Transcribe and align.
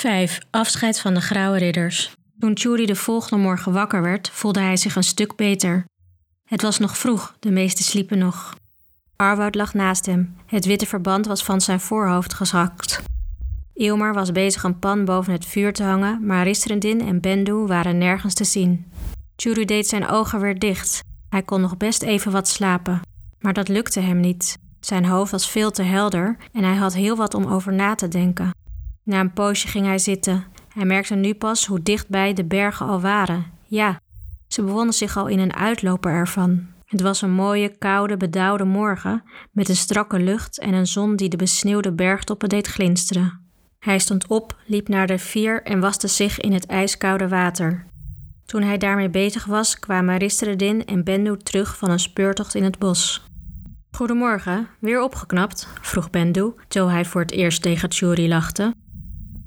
5. 0.00 0.38
Afscheid 0.50 1.00
van 1.00 1.14
de 1.14 1.20
grauwe 1.20 1.58
ridders. 1.58 2.12
Toen 2.38 2.56
Churi 2.58 2.86
de 2.86 2.94
volgende 2.94 3.42
morgen 3.42 3.72
wakker 3.72 4.02
werd, 4.02 4.30
voelde 4.30 4.60
hij 4.60 4.76
zich 4.76 4.96
een 4.96 5.02
stuk 5.02 5.36
beter. 5.36 5.84
Het 6.44 6.62
was 6.62 6.78
nog 6.78 6.98
vroeg, 6.98 7.34
de 7.38 7.50
meesten 7.50 7.84
sliepen 7.84 8.18
nog. 8.18 8.54
Arwoud 9.16 9.54
lag 9.54 9.74
naast 9.74 10.06
hem. 10.06 10.36
Het 10.46 10.64
witte 10.64 10.86
verband 10.86 11.26
was 11.26 11.44
van 11.44 11.60
zijn 11.60 11.80
voorhoofd 11.80 12.34
gezakt. 12.34 13.02
Ilmar 13.74 14.14
was 14.14 14.32
bezig 14.32 14.62
een 14.62 14.78
pan 14.78 15.04
boven 15.04 15.32
het 15.32 15.44
vuur 15.44 15.72
te 15.72 15.82
hangen, 15.82 16.26
maar 16.26 16.44
Ristrendin 16.44 17.00
en 17.00 17.20
Bendu 17.20 17.54
waren 17.54 17.98
nergens 17.98 18.34
te 18.34 18.44
zien. 18.44 18.92
Churu 19.36 19.64
deed 19.64 19.86
zijn 19.86 20.08
ogen 20.08 20.40
weer 20.40 20.58
dicht. 20.58 21.00
Hij 21.28 21.42
kon 21.42 21.60
nog 21.60 21.76
best 21.76 22.02
even 22.02 22.32
wat 22.32 22.48
slapen. 22.48 23.00
Maar 23.38 23.52
dat 23.52 23.68
lukte 23.68 24.00
hem 24.00 24.20
niet. 24.20 24.58
Zijn 24.80 25.04
hoofd 25.04 25.30
was 25.30 25.50
veel 25.50 25.70
te 25.70 25.82
helder 25.82 26.36
en 26.52 26.64
hij 26.64 26.76
had 26.76 26.94
heel 26.94 27.16
wat 27.16 27.34
om 27.34 27.46
over 27.46 27.72
na 27.72 27.94
te 27.94 28.08
denken. 28.08 28.50
Na 29.02 29.20
een 29.20 29.32
poosje 29.32 29.68
ging 29.68 29.86
hij 29.86 29.98
zitten. 29.98 30.44
Hij 30.68 30.84
merkte 30.84 31.14
nu 31.14 31.34
pas 31.34 31.66
hoe 31.66 31.82
dichtbij 31.82 32.32
de 32.32 32.44
bergen 32.44 32.86
al 32.86 33.00
waren. 33.00 33.46
Ja, 33.66 34.00
ze 34.48 34.62
bevonden 34.62 34.94
zich 34.94 35.16
al 35.16 35.26
in 35.26 35.38
een 35.38 35.54
uitloper 35.54 36.12
ervan. 36.12 36.66
Het 36.84 37.00
was 37.00 37.22
een 37.22 37.32
mooie, 37.32 37.76
koude, 37.78 38.16
bedauwde 38.16 38.64
morgen 38.64 39.22
met 39.52 39.68
een 39.68 39.76
strakke 39.76 40.18
lucht 40.18 40.58
en 40.58 40.74
een 40.74 40.86
zon 40.86 41.16
die 41.16 41.28
de 41.28 41.36
besneeuwde 41.36 41.92
bergtoppen 41.92 42.48
deed 42.48 42.66
glinsteren. 42.66 43.40
Hij 43.78 43.98
stond 43.98 44.26
op, 44.26 44.56
liep 44.66 44.88
naar 44.88 45.06
de 45.06 45.18
vier 45.18 45.62
en 45.62 45.80
waste 45.80 46.08
zich 46.08 46.40
in 46.40 46.52
het 46.52 46.66
ijskoude 46.66 47.28
water. 47.28 47.86
Toen 48.46 48.62
hij 48.62 48.78
daarmee 48.78 49.10
bezig 49.10 49.44
was, 49.44 49.78
kwamen 49.78 50.16
Ristredin 50.16 50.84
en 50.84 51.04
Bendu 51.04 51.36
terug 51.36 51.76
van 51.76 51.90
een 51.90 52.00
speurtocht 52.00 52.54
in 52.54 52.64
het 52.64 52.78
bos. 52.78 53.24
Goedemorgen, 53.90 54.68
weer 54.78 55.02
opgeknapt? 55.02 55.68
vroeg 55.80 56.10
Bendu, 56.10 56.52
terwijl 56.68 56.92
hij 56.92 57.04
voor 57.04 57.20
het 57.20 57.32
eerst 57.32 57.62
tegen 57.62 57.92
Churi 57.92 58.28
lachte. 58.28 58.74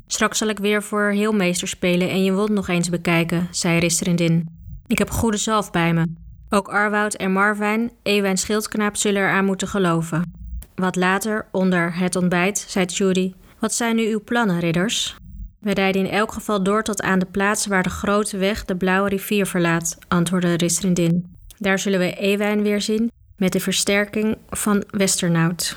Straks 0.08 0.38
zal 0.38 0.48
ik 0.48 0.60
weer 0.60 0.84
voor 0.84 1.10
heelmeester 1.10 1.68
spelen 1.68 2.10
en 2.10 2.24
je 2.24 2.34
wond 2.34 2.50
nog 2.50 2.68
eens 2.68 2.90
bekijken, 2.90 3.48
zei 3.52 3.80
Ristrindin. 3.80 4.48
Ik 4.88 4.98
heb 4.98 5.10
goede 5.10 5.38
zalf 5.38 5.72
bij 5.72 5.94
me. 5.94 6.06
Ook 6.50 6.68
Arwoud 6.68 7.14
en 7.14 7.32
Marwijn, 7.32 7.92
Ewijn 8.04 8.38
Schildknaap, 8.38 8.96
zullen 8.96 9.22
eraan 9.22 9.46
moeten 9.46 9.68
geloven. 9.68 10.32
Wat 10.76 10.96
later, 10.96 11.48
onder 11.52 11.96
het 11.96 12.16
ontbijt, 12.16 12.66
zei 12.68 12.86
Churi: 12.86 13.36
Wat 13.60 13.74
zijn 13.74 13.96
nu 13.96 14.12
uw 14.12 14.24
plannen, 14.24 14.60
ridders? 14.60 15.16
We 15.60 15.74
rijden 15.74 16.06
in 16.06 16.12
elk 16.12 16.32
geval 16.32 16.64
door 16.64 16.84
tot 16.84 17.02
aan 17.02 17.20
de 17.20 17.26
plaats 17.26 17.66
waar 17.66 17.84
de 17.84 17.90
grote 17.90 18.38
weg 18.38 18.66
de 18.66 18.76
Blauwe 18.76 19.10
rivier 19.10 19.46
verlaat, 19.46 19.98
antwoordde 20.08 20.54
Ristrindin. 20.54 21.36
Daar 21.58 21.80
zullen 21.80 22.00
we 22.00 22.14
Ewijn 22.14 22.62
weer 22.62 22.82
zien 22.82 23.12
met 23.38 23.52
de 23.52 23.60
versterking 23.60 24.38
van 24.50 24.84
Westernout. 24.90 25.76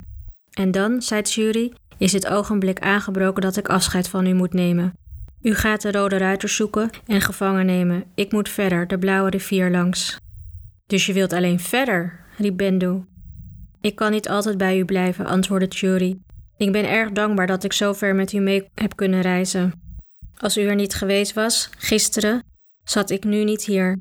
En 0.50 0.70
dan, 0.70 1.02
zei 1.02 1.22
Jury, 1.22 1.72
is 1.98 2.12
het 2.12 2.26
ogenblik 2.26 2.80
aangebroken 2.80 3.42
dat 3.42 3.56
ik 3.56 3.68
afscheid 3.68 4.08
van 4.08 4.26
u 4.26 4.34
moet 4.34 4.52
nemen. 4.52 4.92
U 5.42 5.54
gaat 5.54 5.82
de 5.82 5.92
Rode 5.92 6.16
Ruiters 6.16 6.56
zoeken 6.56 6.90
en 7.06 7.20
gevangen 7.20 7.66
nemen. 7.66 8.04
Ik 8.14 8.32
moet 8.32 8.48
verder, 8.48 8.86
de 8.86 8.98
Blauwe 8.98 9.30
rivier 9.30 9.70
langs. 9.70 10.18
Dus 10.86 11.06
je 11.06 11.12
wilt 11.12 11.32
alleen 11.32 11.60
verder, 11.60 12.20
riep 12.36 12.56
Bendu. 12.56 13.04
Ik 13.80 13.94
kan 13.94 14.10
niet 14.10 14.28
altijd 14.28 14.58
bij 14.58 14.78
u 14.78 14.84
blijven, 14.84 15.26
antwoordde 15.26 15.76
Jury. 15.76 16.18
Ik 16.56 16.72
ben 16.72 16.88
erg 16.88 17.10
dankbaar 17.10 17.46
dat 17.46 17.64
ik 17.64 17.72
zo 17.72 17.92
ver 17.92 18.14
met 18.14 18.32
u 18.32 18.38
mee 18.38 18.68
heb 18.74 18.96
kunnen 18.96 19.20
reizen. 19.20 19.72
Als 20.38 20.56
u 20.56 20.66
er 20.66 20.74
niet 20.74 20.94
geweest 20.94 21.32
was, 21.32 21.70
gisteren, 21.78 22.42
zat 22.84 23.10
ik 23.10 23.24
nu 23.24 23.44
niet 23.44 23.64
hier. 23.64 23.98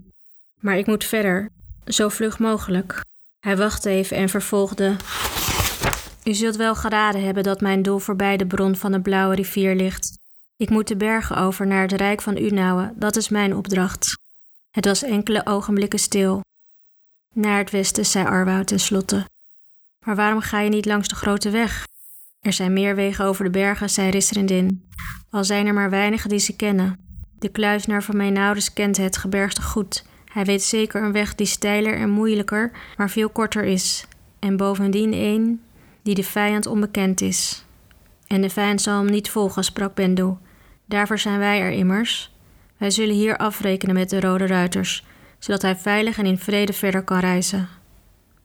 Maar 0.60 0.78
ik 0.78 0.86
moet 0.86 1.04
verder, 1.04 1.50
zo 1.86 2.10
vlug 2.10 2.40
mogelijk. 2.40 3.02
Hij 3.40 3.58
wachtte 3.58 3.90
even 3.90 4.18
en 4.18 4.30
vervolgde. 4.30 4.96
U 6.26 6.34
zult 6.34 6.56
wel 6.56 6.76
geraden 6.76 7.24
hebben 7.24 7.44
dat 7.44 7.62
mijn 7.62 7.82
doel 7.82 8.00
voorbij 8.00 8.38
de 8.38 8.48
bron 8.48 8.76
van 8.76 8.92
de 8.92 9.02
blauwe 9.02 9.36
rivier 9.36 9.76
ligt. 9.76 10.20
Ik 10.58 10.70
moet 10.70 10.88
de 10.88 10.96
bergen 10.96 11.38
over 11.38 11.68
naar 11.68 11.82
het 11.82 11.92
rijk 11.92 12.22
van 12.22 12.38
Unauwe, 12.38 12.94
dat 12.96 13.16
is 13.16 13.30
mijn 13.30 13.56
opdracht. 13.56 14.20
Het 14.72 14.86
was 14.86 15.04
enkele 15.04 15.46
ogenblikken 15.46 16.00
stil. 16.00 16.44
Naar 17.34 17.58
het 17.58 17.72
westen, 17.72 18.06
zei 18.06 18.26
Arwoud 18.26 18.68
tenslotte. 18.68 19.28
Maar 20.04 20.16
waarom 20.16 20.40
ga 20.42 20.60
je 20.60 20.70
niet 20.70 20.86
langs 20.86 21.08
de 21.08 21.16
grote 21.16 21.50
weg? 21.50 21.88
Er 22.42 22.54
zijn 22.54 22.74
meer 22.74 22.96
wegen 22.96 23.26
over 23.26 23.44
de 23.44 23.50
bergen, 23.50 23.90
zei 23.90 24.10
Risserendin. 24.10 24.90
Al 25.30 25.44
zijn 25.44 25.68
er 25.68 25.74
maar 25.74 25.90
weinigen 25.90 26.30
die 26.30 26.40
ze 26.40 26.56
kennen. 26.56 27.00
De 27.40 27.50
kluisnaar 27.50 28.04
van 28.04 28.18
mijn 28.18 28.62
kent 28.74 28.98
het 28.98 29.18
gebergte 29.18 29.62
goed. 29.62 30.06
Hij 30.26 30.46
weet 30.46 30.64
zeker 30.64 31.04
een 31.04 31.12
weg 31.12 31.36
die 31.36 31.48
steiler 31.48 31.94
en 31.94 32.10
moeilijker, 32.10 32.72
maar 32.98 33.10
veel 33.10 33.30
korter 33.30 33.64
is. 33.64 34.06
En 34.40 34.58
bovendien 34.58 35.14
een 35.14 35.62
die 36.06 36.16
de 36.16 36.24
vijand 36.24 36.66
onbekend 36.66 37.22
is. 37.22 37.66
En 38.28 38.42
de 38.42 38.50
vijand 38.50 38.82
zal 38.82 38.98
hem 38.98 39.12
niet 39.12 39.30
volgen, 39.30 39.64
sprak 39.64 39.96
Bendo. 39.96 40.38
Daarvoor 40.86 41.20
zijn 41.20 41.40
wij 41.40 41.62
er 41.62 41.72
immers. 41.72 42.34
Wij 42.78 42.92
zullen 42.92 43.16
hier 43.16 43.38
afrekenen 43.38 43.96
met 43.96 44.10
de 44.10 44.20
Rode 44.20 44.48
Ruiters, 44.48 45.06
zodat 45.40 45.62
hij 45.62 45.76
veilig 45.76 46.18
en 46.18 46.26
in 46.26 46.38
vrede 46.38 46.74
verder 46.74 47.04
kan 47.04 47.20
reizen. 47.20 47.68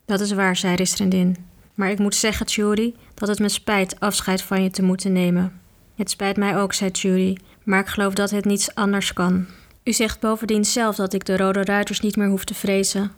Dat 0.04 0.20
is 0.20 0.32
waar, 0.32 0.56
zei 0.56 0.74
Ristrendin. 0.74 1.36
Maar 1.74 1.90
ik 1.90 1.98
moet 1.98 2.14
zeggen, 2.14 2.46
Tjuri, 2.46 2.94
dat 3.14 3.28
het 3.28 3.38
me 3.38 3.48
spijt 3.48 4.00
afscheid 4.00 4.42
van 4.42 4.62
je 4.62 4.70
te 4.70 4.82
moeten 4.82 5.12
nemen. 5.12 5.60
Het 5.96 6.10
spijt 6.10 6.36
mij 6.36 6.56
ook, 6.56 6.72
zei 6.72 6.90
Tjuri, 6.90 7.36
maar 7.64 7.80
ik 7.80 7.88
geloof 7.88 8.14
dat 8.14 8.30
het 8.30 8.44
niets 8.44 8.74
anders 8.74 9.12
kan. 9.12 9.46
U 9.84 9.92
zegt 9.92 10.20
bovendien 10.20 10.64
zelf 10.64 10.96
dat 10.96 11.12
ik 11.12 11.24
de 11.24 11.36
Rode 11.36 11.64
Ruiters 11.64 12.00
niet 12.00 12.16
meer 12.16 12.28
hoef 12.28 12.44
te 12.44 12.54
vrezen. 12.54 13.12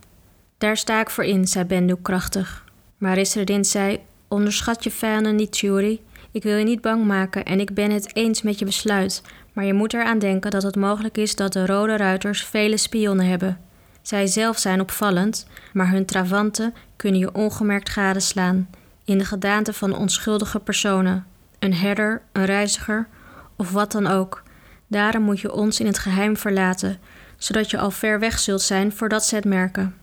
Daar 0.58 0.76
sta 0.76 1.00
ik 1.00 1.10
voor 1.10 1.24
in, 1.24 1.46
zei 1.46 1.64
Bendu 1.64 1.96
krachtig. 2.02 2.64
Maar 2.98 3.14
Risredin 3.14 3.64
zei: 3.64 4.00
Onderschat 4.32 4.84
je 4.84 4.90
vijanden 4.90 5.36
niet, 5.36 5.52
Tjuri. 5.52 6.00
Ik 6.30 6.42
wil 6.42 6.56
je 6.56 6.64
niet 6.64 6.80
bang 6.80 7.04
maken 7.04 7.44
en 7.44 7.60
ik 7.60 7.74
ben 7.74 7.90
het 7.90 8.16
eens 8.16 8.42
met 8.42 8.58
je 8.58 8.64
besluit. 8.64 9.22
Maar 9.52 9.64
je 9.64 9.72
moet 9.72 9.94
eraan 9.94 10.18
denken 10.18 10.50
dat 10.50 10.62
het 10.62 10.76
mogelijk 10.76 11.16
is 11.16 11.36
dat 11.36 11.52
de 11.52 11.66
Rode 11.66 11.96
Ruiters 11.96 12.44
vele 12.44 12.76
spionnen 12.76 13.26
hebben. 13.26 13.58
Zij 14.02 14.26
zelf 14.26 14.58
zijn 14.58 14.80
opvallend, 14.80 15.46
maar 15.72 15.90
hun 15.90 16.06
travanten 16.06 16.74
kunnen 16.96 17.20
je 17.20 17.34
ongemerkt 17.34 17.88
gadeslaan, 17.88 18.68
in 19.04 19.18
de 19.18 19.24
gedaante 19.24 19.72
van 19.72 19.96
onschuldige 19.96 20.60
personen, 20.60 21.26
een 21.58 21.74
herder, 21.74 22.22
een 22.32 22.44
reiziger 22.44 23.08
of 23.56 23.72
wat 23.72 23.92
dan 23.92 24.06
ook. 24.06 24.42
Daarom 24.86 25.22
moet 25.22 25.40
je 25.40 25.52
ons 25.52 25.80
in 25.80 25.86
het 25.86 25.98
geheim 25.98 26.36
verlaten, 26.36 26.98
zodat 27.36 27.70
je 27.70 27.78
al 27.78 27.90
ver 27.90 28.18
weg 28.18 28.38
zult 28.38 28.62
zijn 28.62 28.92
voordat 28.92 29.24
ze 29.24 29.34
het 29.34 29.44
merken. 29.44 29.94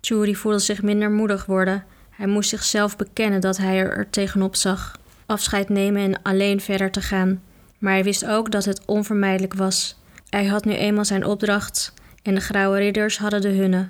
Churi 0.00 0.36
voelde 0.36 0.58
zich 0.58 0.82
minder 0.82 1.10
moedig 1.10 1.46
worden. 1.46 1.84
Hij 2.16 2.26
moest 2.26 2.48
zichzelf 2.48 2.96
bekennen 2.96 3.40
dat 3.40 3.56
hij 3.56 3.78
er 3.78 4.10
tegenop 4.10 4.56
zag. 4.56 4.98
Afscheid 5.26 5.68
nemen 5.68 6.02
en 6.02 6.22
alleen 6.22 6.60
verder 6.60 6.90
te 6.90 7.00
gaan. 7.00 7.42
Maar 7.78 7.92
hij 7.92 8.04
wist 8.04 8.26
ook 8.26 8.50
dat 8.50 8.64
het 8.64 8.82
onvermijdelijk 8.84 9.54
was. 9.54 9.96
Hij 10.28 10.46
had 10.46 10.64
nu 10.64 10.72
eenmaal 10.72 11.04
zijn 11.04 11.24
opdracht 11.24 11.94
en 12.22 12.34
de 12.34 12.40
grauwe 12.40 12.78
ridders 12.78 13.18
hadden 13.18 13.40
de 13.40 13.48
hunne. 13.48 13.88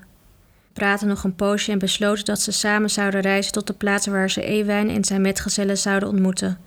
Praten 0.72 1.08
nog 1.08 1.24
een 1.24 1.34
poosje 1.34 1.72
en 1.72 1.78
besloten 1.78 2.24
dat 2.24 2.40
ze 2.40 2.52
samen 2.52 2.90
zouden 2.90 3.20
reizen 3.20 3.52
tot 3.52 3.66
de 3.66 3.72
plaats 3.72 4.06
waar 4.06 4.30
ze 4.30 4.44
Ewijn 4.44 4.90
en 4.90 5.04
zijn 5.04 5.20
metgezellen 5.20 5.78
zouden 5.78 6.08
ontmoeten. 6.08 6.58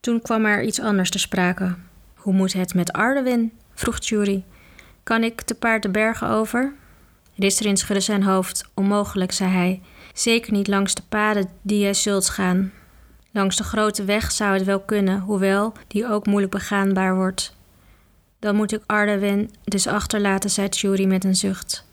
Toen 0.00 0.22
kwam 0.22 0.44
er 0.44 0.62
iets 0.62 0.80
anders 0.80 1.10
te 1.10 1.18
sprake. 1.18 1.74
Hoe 2.14 2.32
moet 2.32 2.52
het 2.52 2.74
met 2.74 2.92
Arlewin? 2.92 3.52
vroeg 3.74 4.04
Jury. 4.04 4.44
Kan 5.02 5.22
ik 5.22 5.40
te 5.40 5.54
paard 5.54 5.82
de 5.82 5.88
bergen 5.88 6.28
over? 6.28 6.72
Risterin 7.38 7.76
schudde 7.76 8.02
zijn 8.02 8.22
hoofd. 8.22 8.70
Onmogelijk, 8.74 9.32
zei 9.32 9.50
hij. 9.50 9.80
Zeker 10.12 10.52
niet 10.52 10.68
langs 10.68 10.94
de 10.94 11.02
paden 11.08 11.48
die 11.62 11.78
jij 11.78 11.94
zult 11.94 12.28
gaan. 12.28 12.72
Langs 13.32 13.56
de 13.56 13.64
grote 13.64 14.04
weg 14.04 14.32
zou 14.32 14.54
het 14.54 14.64
wel 14.64 14.80
kunnen, 14.80 15.20
hoewel 15.20 15.72
die 15.86 16.08
ook 16.08 16.26
moeilijk 16.26 16.52
begaanbaar 16.52 17.14
wordt. 17.14 17.56
Dan 18.38 18.56
moet 18.56 18.72
ik 18.72 18.82
Arlewin 18.86 19.50
dus 19.64 19.86
achterlaten, 19.86 20.50
zei 20.50 20.68
Jury 20.68 21.04
met 21.04 21.24
een 21.24 21.36
zucht. 21.36 21.86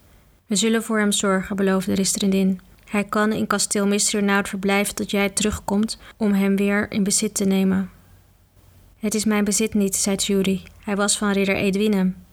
We 0.45 0.55
zullen 0.55 0.83
voor 0.83 0.99
hem 0.99 1.11
zorgen, 1.11 1.55
beloofde 1.55 1.93
Ristrindin. 1.93 2.59
Hij 2.89 3.03
kan 3.03 3.31
in 3.31 3.47
kasteel 3.47 3.87
Misternout 3.87 4.49
verblijven 4.49 4.95
tot 4.95 5.11
jij 5.11 5.29
terugkomt 5.29 5.99
om 6.17 6.33
hem 6.33 6.55
weer 6.55 6.91
in 6.91 7.03
bezit 7.03 7.35
te 7.35 7.45
nemen. 7.45 7.89
Het 8.99 9.15
is 9.15 9.25
mijn 9.25 9.43
bezit 9.43 9.73
niet, 9.73 9.95
zei 9.95 10.15
Judy. 10.15 10.61
Hij 10.83 10.95
was 10.95 11.17
van 11.17 11.31
ridder 11.31 11.55
Edwinem. 11.55 12.24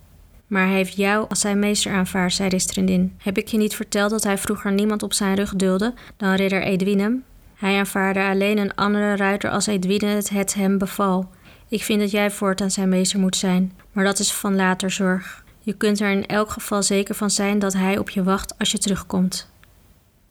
Maar 0.52 0.66
hij 0.66 0.76
heeft 0.76 0.96
jou 0.96 1.28
als 1.28 1.40
zijn 1.40 1.58
meester 1.58 1.92
aanvaard, 1.92 2.32
zei 2.32 2.48
Ristrindin. 2.48 3.14
Heb 3.18 3.38
ik 3.38 3.48
je 3.48 3.56
niet 3.56 3.74
verteld 3.74 4.10
dat 4.10 4.24
hij 4.24 4.38
vroeger 4.38 4.72
niemand 4.72 5.02
op 5.02 5.12
zijn 5.12 5.34
rug 5.34 5.54
dulde 5.54 5.94
dan 6.16 6.34
ridder 6.34 6.62
Edwinem? 6.62 7.24
Hij 7.54 7.78
aanvaarde 7.78 8.20
alleen 8.20 8.58
een 8.58 8.74
andere 8.74 9.16
ruiter 9.16 9.50
als 9.50 9.66
Edwine 9.66 10.06
het, 10.06 10.28
het 10.28 10.54
hem 10.54 10.78
beval. 10.78 11.28
Ik 11.68 11.82
vind 11.82 12.00
dat 12.00 12.10
jij 12.10 12.30
voortaan 12.30 12.70
zijn 12.70 12.88
meester 12.88 13.18
moet 13.18 13.36
zijn, 13.36 13.72
maar 13.92 14.04
dat 14.04 14.18
is 14.18 14.32
van 14.32 14.56
later 14.56 14.90
zorg. 14.90 15.44
Je 15.60 15.72
kunt 15.72 16.00
er 16.00 16.10
in 16.10 16.26
elk 16.26 16.50
geval 16.50 16.82
zeker 16.82 17.14
van 17.14 17.30
zijn 17.30 17.58
dat 17.58 17.72
hij 17.72 17.98
op 17.98 18.10
je 18.10 18.22
wacht 18.22 18.58
als 18.58 18.72
je 18.72 18.78
terugkomt. 18.78 19.50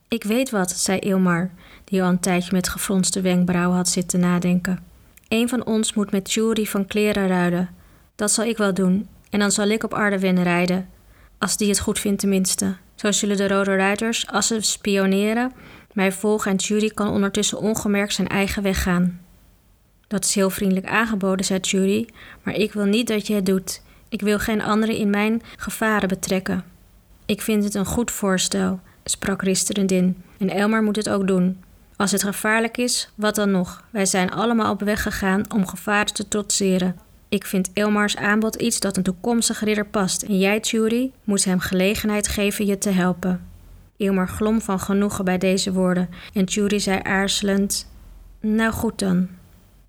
Ik 0.08 0.24
weet 0.24 0.50
wat, 0.50 0.72
zei 0.72 1.00
Ilmar, 1.00 1.52
die 1.84 2.04
al 2.04 2.10
een 2.10 2.20
tijdje 2.20 2.52
met 2.54 2.70
gefronste 2.70 3.22
wenkbrauwen 3.22 3.78
had 3.78 3.90
zitten 3.90 4.20
nadenken. 4.20 4.80
Een 5.28 5.50
van 5.50 5.66
ons 5.66 5.94
moet 5.94 6.12
met 6.12 6.34
Jury 6.34 6.66
van 6.66 6.86
kleren 6.86 7.28
ruilen. 7.28 7.70
Dat 8.16 8.32
zal 8.32 8.46
ik 8.46 8.58
wel 8.58 8.74
doen. 8.74 9.08
En 9.32 9.40
dan 9.40 9.52
zal 9.52 9.68
ik 9.68 9.84
op 9.84 9.94
Ardenwen 9.94 10.44
rijden. 10.44 10.90
Als 11.38 11.58
die 11.58 11.70
het 11.70 11.80
goed 11.80 12.00
vindt 12.00 12.20
tenminste. 12.20 12.76
Zo 12.96 13.12
zullen 13.12 13.38
de 13.38 13.48
Rode 13.48 13.76
Ruiters, 13.76 14.28
als 14.28 14.48
ze 14.48 14.62
spioneren, 14.62 15.52
mij 15.94 16.12
volgen 16.12 16.52
en 16.52 16.58
Jury 16.58 16.90
kan 16.90 17.10
ondertussen 17.10 17.60
ongemerkt 17.60 18.14
zijn 18.14 18.28
eigen 18.28 18.64
weg 18.64 18.84
gaan. 18.84 19.20
Dat 20.08 20.26
is 20.26 20.36
heel 20.36 20.50
vriendelijk 20.50 20.88
aangeboden, 20.88 21.46
zei 21.46 21.60
Judy, 21.60 22.06
maar 22.44 22.54
ik 22.54 22.74
wil 22.74 22.86
niet 22.86 23.08
dat 23.08 23.28
je 23.28 23.34
het 23.34 23.46
doet. 23.46 23.82
Ik 24.10 24.22
wil 24.22 24.40
geen 24.40 24.62
anderen 24.62 24.96
in 24.96 25.10
mijn 25.10 25.42
gevaren 25.58 26.08
betrekken. 26.08 26.64
Ik 27.26 27.42
vind 27.42 27.64
het 27.64 27.74
een 27.74 27.86
goed 27.86 28.12
voorstel, 28.12 28.80
sprak 29.04 29.42
Risterendin, 29.42 30.24
en 30.38 30.50
Elmar 30.50 30.84
moet 30.84 30.96
het 30.96 31.10
ook 31.10 31.28
doen. 31.28 31.64
Als 31.96 32.12
het 32.12 32.24
gevaarlijk 32.24 32.78
is, 32.78 33.10
wat 33.16 33.36
dan 33.36 33.52
nog? 33.52 33.84
Wij 33.90 34.06
zijn 34.06 34.32
allemaal 34.32 34.72
op 34.72 34.82
weg 34.82 35.02
gegaan 35.02 35.52
om 35.54 35.68
gevaren 35.68 36.14
te 36.14 36.28
trotseren. 36.28 37.00
Ik 37.32 37.46
vind 37.46 37.70
Elmars 37.74 38.18
aanbod 38.18 38.56
iets 38.56 38.80
dat 38.80 38.98
een 38.98 39.04
toekomstige 39.04 39.66
ridder 39.66 39.86
past 39.86 40.22
en 40.22 40.38
jij, 40.38 40.60
Judy, 40.60 41.12
moet 41.24 41.44
hem 41.44 41.60
gelegenheid 41.60 42.28
geven 42.28 42.66
je 42.66 42.78
te 42.78 42.90
helpen. 42.90 43.48
Elmar 43.98 44.28
glom 44.28 44.62
van 44.62 44.80
genoegen 44.80 45.26
bij 45.26 45.38
deze 45.38 45.74
woorden 45.74 46.10
en 46.34 46.44
Judy 46.44 46.78
zei 46.78 47.00
aarzelend: 47.04 47.92
Nou 48.40 48.72
goed 48.72 49.00
dan. 49.00 49.28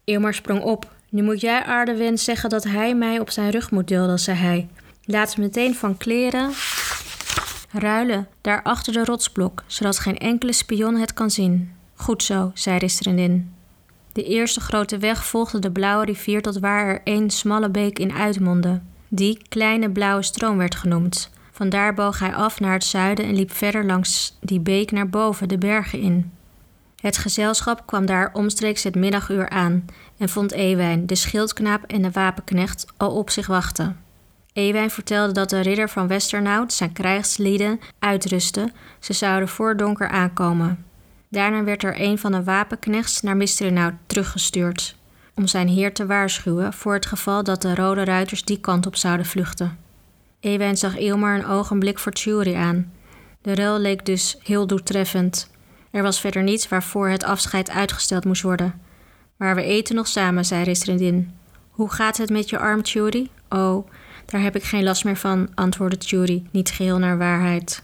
Elmar 0.04 0.34
sprong 0.34 0.62
op. 0.62 0.90
Nu 1.08 1.22
moet 1.22 1.40
jij 1.40 1.64
Ardewen 1.64 2.18
zeggen 2.18 2.50
dat 2.50 2.64
hij 2.64 2.94
mij 2.94 3.18
op 3.18 3.30
zijn 3.30 3.50
rug 3.50 3.70
moet 3.70 3.88
dulden, 3.88 4.18
zei 4.18 4.38
hij. 4.38 4.68
Laat 5.04 5.36
meteen 5.36 5.74
van 5.74 5.96
kleren 5.96 6.50
ruilen 7.70 8.28
daar 8.40 8.62
achter 8.62 8.92
de 8.92 9.04
rotsblok, 9.04 9.62
zodat 9.66 9.98
geen 9.98 10.18
enkele 10.18 10.52
spion 10.52 10.96
het 10.96 11.14
kan 11.14 11.30
zien. 11.30 11.72
Goed 11.94 12.22
zo, 12.22 12.50
zei 12.54 12.78
Ristrendin. 12.78 13.54
De 14.12 14.24
eerste 14.24 14.60
grote 14.60 14.98
weg 14.98 15.24
volgde 15.26 15.58
de 15.58 15.70
blauwe 15.70 16.04
rivier 16.04 16.42
tot 16.42 16.58
waar 16.58 16.86
er 16.86 17.00
een 17.04 17.30
smalle 17.30 17.70
beek 17.70 17.98
in 17.98 18.12
uitmondde, 18.12 18.80
die 19.08 19.42
kleine 19.48 19.90
blauwe 19.90 20.22
stroom 20.22 20.56
werd 20.56 20.74
genoemd. 20.74 21.30
Vandaar 21.52 21.94
boog 21.94 22.18
hij 22.18 22.34
af 22.34 22.60
naar 22.60 22.72
het 22.72 22.84
zuiden 22.84 23.24
en 23.24 23.34
liep 23.34 23.52
verder 23.52 23.84
langs 23.84 24.38
die 24.40 24.60
beek 24.60 24.90
naar 24.90 25.08
boven 25.08 25.48
de 25.48 25.58
bergen 25.58 26.00
in. 26.00 26.32
Het 27.00 27.16
gezelschap 27.18 27.86
kwam 27.86 28.06
daar 28.06 28.30
omstreeks 28.32 28.82
het 28.82 28.94
middaguur 28.94 29.48
aan 29.48 29.84
en 30.16 30.28
vond 30.28 30.52
Ewijn, 30.52 31.06
de 31.06 31.14
schildknaap 31.14 31.84
en 31.84 32.02
de 32.02 32.10
wapenknecht 32.10 32.86
al 32.96 33.10
op 33.10 33.30
zich 33.30 33.46
wachten. 33.46 34.00
Ewijn 34.52 34.90
vertelde 34.90 35.32
dat 35.32 35.50
de 35.50 35.60
ridder 35.60 35.88
van 35.88 36.06
Westernout 36.06 36.72
zijn 36.72 36.92
krijgslieden 36.92 37.80
uitrustte. 37.98 38.72
Ze 38.98 39.12
zouden 39.12 39.48
voor 39.48 39.76
donker 39.76 40.08
aankomen. 40.08 40.84
Daarna 41.32 41.64
werd 41.64 41.82
er 41.82 42.00
een 42.00 42.18
van 42.18 42.32
de 42.32 42.44
wapenknechts 42.44 43.20
naar 43.20 43.36
Mistrenaut 43.36 43.94
teruggestuurd 44.06 44.96
om 45.34 45.46
zijn 45.46 45.68
heer 45.68 45.94
te 45.94 46.06
waarschuwen 46.06 46.72
voor 46.72 46.94
het 46.94 47.06
geval 47.06 47.44
dat 47.44 47.62
de 47.62 47.74
rode 47.74 48.04
ruiters 48.04 48.44
die 48.44 48.60
kant 48.60 48.86
op 48.86 48.96
zouden 48.96 49.26
vluchten. 49.26 49.78
Ewijn 50.40 50.76
zag 50.76 50.96
Ilmar 50.96 51.34
een 51.34 51.46
ogenblik 51.46 51.98
voor 51.98 52.12
Tjuri 52.12 52.54
aan. 52.54 52.92
De 53.42 53.54
ruil 53.54 53.78
leek 53.78 54.06
dus 54.06 54.36
heel 54.42 54.66
doeltreffend. 54.66 55.50
Er 55.90 56.02
was 56.02 56.20
verder 56.20 56.42
niets 56.42 56.68
waarvoor 56.68 57.08
het 57.08 57.24
afscheid 57.24 57.70
uitgesteld 57.70 58.24
moest 58.24 58.42
worden. 58.42 58.80
Maar 59.36 59.54
we 59.54 59.62
eten 59.62 59.94
nog 59.94 60.06
samen, 60.06 60.44
zei 60.44 60.64
Ristrindin. 60.64 61.32
Hoe 61.70 61.90
gaat 61.90 62.16
het 62.16 62.30
met 62.30 62.50
je 62.50 62.58
arm, 62.58 62.82
Tjuri? 62.82 63.30
Oh, 63.48 63.88
daar 64.26 64.40
heb 64.40 64.56
ik 64.56 64.62
geen 64.62 64.84
last 64.84 65.04
meer 65.04 65.16
van, 65.16 65.48
antwoordde 65.54 65.98
Tjuri, 65.98 66.48
niet 66.50 66.70
geheel 66.70 66.98
naar 66.98 67.18
waarheid. 67.18 67.82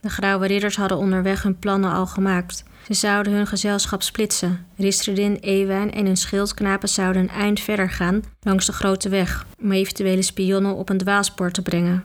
De 0.00 0.08
grauwe 0.08 0.46
ridders 0.46 0.76
hadden 0.76 0.98
onderweg 0.98 1.42
hun 1.42 1.58
plannen 1.58 1.92
al 1.92 2.06
gemaakt. 2.06 2.64
Ze 2.86 2.94
zouden 2.94 3.32
hun 3.32 3.46
gezelschap 3.46 4.02
splitsen. 4.02 4.66
Ristredin, 4.76 5.36
Ewijn 5.40 5.92
en 5.92 6.06
hun 6.06 6.16
schildknapen 6.16 6.88
zouden 6.88 7.22
een 7.22 7.28
eind 7.28 7.60
verder 7.60 7.90
gaan 7.90 8.22
langs 8.42 8.66
de 8.66 8.72
grote 8.72 9.08
weg 9.08 9.46
om 9.62 9.72
eventuele 9.72 10.22
spionnen 10.22 10.74
op 10.74 10.88
een 10.88 10.98
dwaalspoor 10.98 11.50
te 11.50 11.62
brengen. 11.62 12.04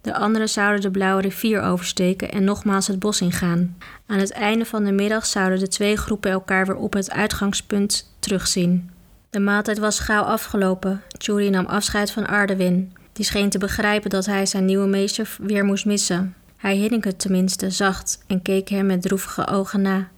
De 0.00 0.14
anderen 0.14 0.48
zouden 0.48 0.80
de 0.80 0.90
Blauwe 0.90 1.22
rivier 1.22 1.62
oversteken 1.62 2.32
en 2.32 2.44
nogmaals 2.44 2.86
het 2.86 2.98
bos 2.98 3.20
ingaan. 3.20 3.76
Aan 4.06 4.18
het 4.18 4.32
einde 4.32 4.64
van 4.64 4.84
de 4.84 4.92
middag 4.92 5.26
zouden 5.26 5.58
de 5.58 5.68
twee 5.68 5.96
groepen 5.96 6.30
elkaar 6.30 6.66
weer 6.66 6.76
op 6.76 6.92
het 6.92 7.10
uitgangspunt 7.10 8.14
terugzien. 8.18 8.90
De 9.30 9.40
maaltijd 9.40 9.78
was 9.78 10.00
gauw 10.00 10.22
afgelopen. 10.22 11.02
Tjuri 11.18 11.50
nam 11.50 11.66
afscheid 11.66 12.10
van 12.10 12.26
Ardewin. 12.26 12.92
Die 13.12 13.24
scheen 13.24 13.50
te 13.50 13.58
begrijpen 13.58 14.10
dat 14.10 14.26
hij 14.26 14.46
zijn 14.46 14.64
nieuwe 14.64 14.86
meester 14.86 15.36
weer 15.40 15.64
moest 15.64 15.84
missen. 15.84 16.34
Hij 16.58 16.76
hinnikte 16.76 17.16
tenminste 17.16 17.70
zacht 17.70 18.24
en 18.26 18.42
keek 18.42 18.68
hem 18.68 18.86
met 18.86 19.02
droevige 19.02 19.46
ogen 19.46 19.82
na. 19.82 20.08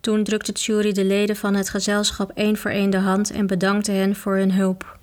Toen 0.00 0.24
drukte 0.24 0.52
Tjuri 0.52 0.92
de 0.92 1.04
leden 1.04 1.36
van 1.36 1.54
het 1.54 1.68
gezelschap 1.68 2.30
één 2.34 2.56
voor 2.56 2.70
één 2.70 2.90
de 2.90 2.98
hand 2.98 3.30
en 3.30 3.46
bedankte 3.46 3.92
hen 3.92 4.16
voor 4.16 4.36
hun 4.36 4.52
hulp. 4.52 4.98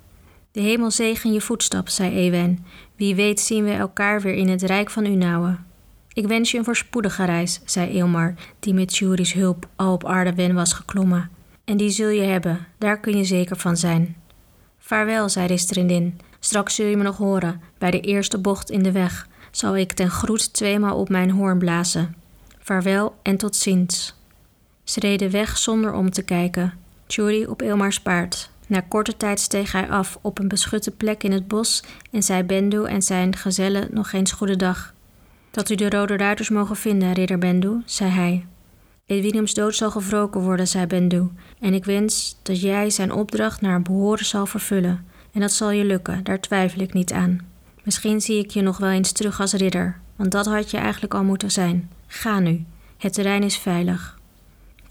De 0.52 0.62
hemel 0.62 0.92
zegen 0.92 1.34
je 1.34 1.42
voetstap, 1.42 1.90
zei 1.90 2.16
Ewen. 2.16 2.66
Wie 2.96 3.16
weet 3.16 3.40
zien 3.40 3.64
we 3.64 3.72
elkaar 3.72 4.22
weer 4.22 4.34
in 4.34 4.50
het 4.50 4.62
rijk 4.62 4.90
van 4.90 5.06
Unauwe. 5.06 5.58
Ik 6.14 6.28
wens 6.28 6.52
je 6.52 6.58
een 6.58 6.64
voorspoedige 6.64 7.26
reis, 7.26 7.62
zei 7.66 7.90
Ilmar, 7.90 8.34
die 8.60 8.74
met 8.74 8.88
Tjuri's 8.88 9.34
hulp 9.34 9.68
al 9.76 9.94
op 9.94 10.04
Ardewen 10.04 10.56
was 10.56 10.74
geklommen. 10.74 11.30
En 11.66 11.78
die 11.78 11.90
zul 11.90 12.10
je 12.10 12.22
hebben, 12.22 12.68
daar 12.78 13.00
kun 13.00 13.18
je 13.18 13.24
zeker 13.24 13.56
van 13.56 13.78
zijn. 13.78 14.16
Vaarwel, 14.78 15.30
zei 15.30 15.48
Ristrindin. 15.48 16.20
Straks 16.40 16.76
zul 16.76 16.86
je 16.86 16.98
me 16.98 17.04
nog 17.04 17.18
horen, 17.18 17.62
bij 17.78 17.92
de 17.92 18.00
eerste 18.00 18.38
bocht 18.38 18.70
in 18.70 18.84
de 18.84 18.92
weg 18.92 19.28
zal 19.58 19.78
ik 19.78 19.92
ten 19.92 20.10
groet 20.10 20.54
tweemaal 20.54 20.98
op 20.98 21.10
mijn 21.10 21.30
hoorn 21.30 21.58
blazen. 21.58 22.16
Vaarwel 22.60 23.16
en 23.22 23.38
tot 23.38 23.56
ziens. 23.56 24.16
Ze 24.84 25.00
reden 25.00 25.32
weg 25.32 25.58
zonder 25.58 25.94
om 25.94 26.12
te 26.12 26.22
kijken. 26.22 26.74
Tjuri 27.08 27.46
op 27.46 27.62
Ilmars 27.62 28.02
paard. 28.02 28.50
Na 28.68 28.82
korte 28.82 29.18
tijd 29.18 29.40
steeg 29.40 29.72
hij 29.72 29.90
af 29.90 30.20
op 30.22 30.40
een 30.40 30.48
beschutte 30.48 30.92
plek 30.92 31.24
in 31.24 31.32
het 31.32 31.48
bos 31.48 31.84
en 32.12 32.24
zei 32.24 32.44
Bendu 32.44 32.86
en 32.86 33.02
zijn 33.02 33.36
gezellen 33.36 33.88
nog 33.92 34.12
eens 34.12 34.32
goedendag. 34.32 34.94
Dat 35.52 35.70
u 35.70 35.76
de 35.76 35.90
rode 35.90 36.18
ruiters 36.18 36.50
mogen 36.50 36.76
vinden, 36.76 37.14
ridder 37.14 37.38
Bendu, 37.38 37.82
zei 37.86 38.12
hij. 38.12 38.46
Edwiniums 39.06 39.54
dood 39.54 39.76
zal 39.76 39.92
gewroken 39.92 40.42
worden, 40.42 40.68
zei 40.68 40.86
Bendu, 40.86 41.30
en 41.60 41.74
ik 41.74 41.86
wens 41.86 42.38
dat 42.44 42.62
jij 42.62 42.90
zijn 42.90 43.12
opdracht 43.12 43.62
naar 43.62 43.82
behoren 43.82 44.26
zal 44.26 44.46
vervullen. 44.46 45.06
En 45.32 45.42
dat 45.42 45.52
zal 45.52 45.72
je 45.72 45.86
lukken, 45.86 46.24
daar 46.24 46.40
twijfel 46.40 46.82
ik 46.82 46.94
niet 46.94 47.14
aan. 47.14 47.56
Misschien 47.88 48.22
zie 48.22 48.40
ik 48.40 48.52
je 48.52 48.62
nog 48.62 48.78
wel 48.78 48.90
eens 48.90 49.12
terug 49.12 49.40
als 49.40 49.54
ridder, 49.54 50.00
want 50.16 50.32
dat 50.32 50.46
had 50.46 50.72
je 50.72 50.78
eigenlijk 50.78 51.14
al 51.14 51.24
moeten 51.24 51.52
zijn. 51.52 51.90
Ga 52.08 52.40
nu, 52.40 52.66
het 52.98 53.14
terrein 53.14 53.44
is 53.44 53.58
veilig. 53.58 54.20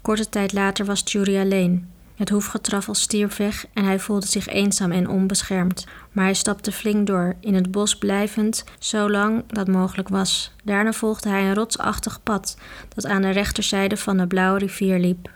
Korte 0.01 0.29
tijd 0.29 0.53
later 0.53 0.85
was 0.85 1.01
Tjuri 1.01 1.37
alleen. 1.37 1.89
Het 2.15 2.29
hoefgetraffel 2.29 2.93
stierf 2.93 3.37
weg 3.37 3.65
en 3.73 3.85
hij 3.85 3.99
voelde 3.99 4.25
zich 4.25 4.47
eenzaam 4.47 4.91
en 4.91 5.09
onbeschermd. 5.09 5.85
Maar 6.11 6.23
hij 6.23 6.33
stapte 6.33 6.71
flink 6.71 7.07
door, 7.07 7.35
in 7.39 7.53
het 7.53 7.71
bos 7.71 7.97
blijvend, 7.97 8.63
zolang 8.79 9.43
dat 9.47 9.67
mogelijk 9.67 10.09
was. 10.09 10.51
Daarna 10.63 10.91
volgde 10.91 11.29
hij 11.29 11.43
een 11.43 11.55
rotsachtig 11.55 12.23
pad 12.23 12.57
dat 12.95 13.05
aan 13.05 13.21
de 13.21 13.29
rechterzijde 13.29 13.97
van 13.97 14.17
de 14.17 14.27
blauwe 14.27 14.59
rivier 14.59 14.99
liep. 14.99 15.29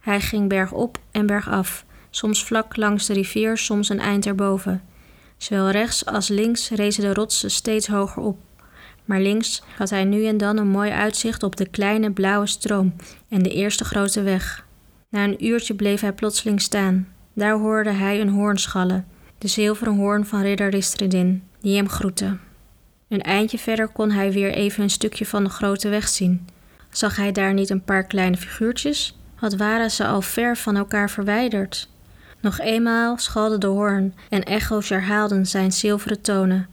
Hij 0.00 0.20
ging 0.20 0.48
bergop 0.48 0.98
en 1.10 1.26
bergaf, 1.26 1.84
soms 2.10 2.44
vlak 2.44 2.76
langs 2.76 3.06
de 3.06 3.12
rivier, 3.12 3.56
soms 3.56 3.88
een 3.88 4.00
eind 4.00 4.26
erboven. 4.26 4.82
Zowel 5.36 5.70
rechts 5.70 6.06
als 6.06 6.28
links 6.28 6.70
rezen 6.70 7.02
de 7.02 7.14
rotsen 7.14 7.50
steeds 7.50 7.86
hoger 7.86 8.22
op. 8.22 8.38
Maar 9.04 9.20
links 9.20 9.62
had 9.76 9.90
hij 9.90 10.04
nu 10.04 10.26
en 10.26 10.36
dan 10.36 10.56
een 10.56 10.68
mooi 10.68 10.90
uitzicht 10.90 11.42
op 11.42 11.56
de 11.56 11.68
kleine 11.68 12.10
blauwe 12.10 12.46
stroom 12.46 12.94
en 13.28 13.42
de 13.42 13.50
eerste 13.50 13.84
grote 13.84 14.22
weg. 14.22 14.64
Na 15.08 15.24
een 15.24 15.44
uurtje 15.44 15.74
bleef 15.74 16.00
hij 16.00 16.12
plotseling 16.12 16.60
staan. 16.60 17.08
Daar 17.32 17.58
hoorde 17.58 17.90
hij 17.90 18.20
een 18.20 18.28
hoorn 18.28 18.58
schallen, 18.58 19.06
de 19.38 19.48
zilveren 19.48 19.96
hoorn 19.96 20.26
van 20.26 20.40
ridder 20.40 20.70
Ristredin, 20.70 21.42
die 21.60 21.76
hem 21.76 21.88
groette. 21.88 22.36
Een 23.08 23.22
eindje 23.22 23.58
verder 23.58 23.88
kon 23.88 24.10
hij 24.10 24.32
weer 24.32 24.52
even 24.52 24.82
een 24.82 24.90
stukje 24.90 25.26
van 25.26 25.44
de 25.44 25.50
grote 25.50 25.88
weg 25.88 26.08
zien. 26.08 26.48
Zag 26.90 27.16
hij 27.16 27.32
daar 27.32 27.54
niet 27.54 27.70
een 27.70 27.84
paar 27.84 28.04
kleine 28.04 28.36
figuurtjes? 28.36 29.18
Wat 29.40 29.56
waren 29.56 29.90
ze 29.90 30.06
al 30.06 30.22
ver 30.22 30.56
van 30.56 30.76
elkaar 30.76 31.10
verwijderd? 31.10 31.88
Nog 32.40 32.58
eenmaal 32.58 33.18
schalde 33.18 33.58
de 33.58 33.66
hoorn 33.66 34.14
en 34.28 34.42
echo's 34.42 34.88
herhaalden 34.88 35.46
zijn 35.46 35.72
zilveren 35.72 36.20
tonen. 36.20 36.68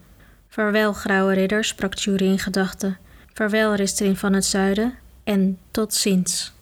Vaarwel, 0.50 0.94
grauwe 0.94 1.34
ridder, 1.34 1.64
sprak 1.64 1.94
Tjuri 1.94 2.26
in 2.26 2.40
gedachten. 2.40 2.98
Vaarwel, 3.34 3.76
Ristrin 3.76 4.16
van 4.16 4.34
het 4.34 4.46
zuiden, 4.46 4.94
en 5.24 5.58
tot 5.72 5.94
ziens. 5.94 6.53